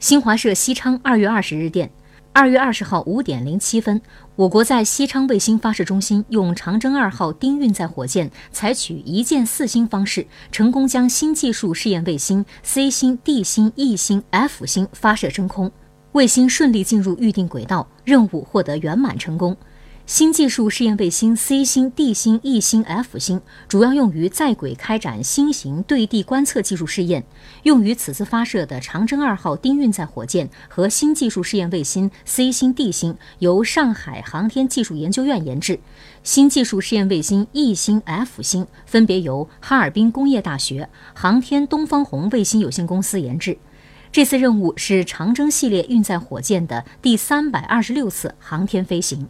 [0.00, 1.90] 新华社西昌二月二十日电，
[2.32, 4.00] 二月二十号五点零七分，
[4.36, 15.68] 我国在西昌卫星发射中心用长征二号丁运载火箭，采取一箭四星方式，成功将新技术试验卫星 C 星、D 星、E 星、F 星发射升空，
[16.12, 19.56] 卫星顺利进入预定轨道，任务获得圆满成功。
[20.08, 23.38] 新技术试验卫星 C 星、D 星、E 星、F 星
[23.68, 27.22] 主要用于在轨开展新型对地观测技术试验。
[27.64, 35.78] 用于此次发射的长征二号丁运载火箭和新技术试验卫星 C 星、D 星由上海航天技术研究院研制，
[36.22, 43.58] 新技术试验卫星 E 星、F 星分别由哈尔滨工业大学、航天东方红卫星有限公司研制。
[44.10, 49.28] 这次任务是长征系列运载火箭的第三百二十六次航天飞行。